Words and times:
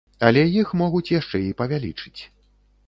Але 0.29 0.41
іх 0.61 0.71
могуць 0.81 1.11
яшчэ 1.19 1.43
і 1.51 1.55
павялічыць. 1.61 2.21